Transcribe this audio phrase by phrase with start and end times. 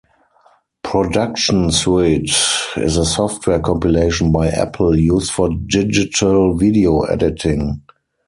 [0.81, 2.33] Production Suite
[2.77, 7.83] is a software compilation by Apple used for digital video editing.